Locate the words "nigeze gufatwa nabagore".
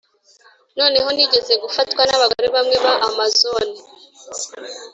1.15-2.47